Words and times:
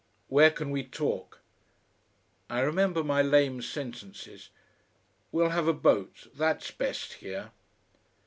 "Where 0.29 0.49
can 0.49 0.71
we 0.71 0.83
talk?" 0.83 1.41
I 2.49 2.61
remember 2.61 3.03
my 3.03 3.21
lame 3.21 3.61
sentences. 3.61 4.49
"We'll 5.31 5.49
have 5.49 5.67
a 5.67 5.73
boat. 5.73 6.25
That's 6.33 6.71
best 6.71 7.13
here." 7.13 7.51